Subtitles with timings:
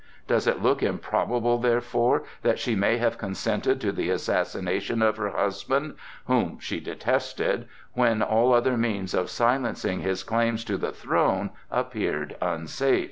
[0.27, 5.29] Does it look improbable therefore that she may have consented to the assassination of her
[5.29, 5.93] husband,
[6.25, 12.35] whom she detested, when all other means of silencing his claims to the throne appeared
[12.41, 12.99] unsafe?